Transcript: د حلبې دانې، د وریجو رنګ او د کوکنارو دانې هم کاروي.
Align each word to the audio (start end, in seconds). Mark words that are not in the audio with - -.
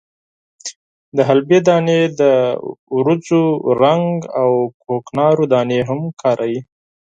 د 1.15 1.17
حلبې 1.29 1.59
دانې، 1.67 2.01
د 2.19 2.21
وریجو 2.97 3.43
رنګ 3.81 4.09
او 4.41 4.51
د 4.67 4.71
کوکنارو 4.83 5.43
دانې 5.53 5.79
هم 5.89 5.99
کاروي. 6.21 6.59